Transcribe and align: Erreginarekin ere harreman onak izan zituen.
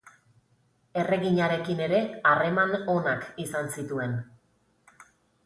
Erreginarekin 1.01 1.83
ere 1.87 1.99
harreman 2.31 2.73
onak 2.95 3.29
izan 3.45 3.71
zituen. 3.77 4.19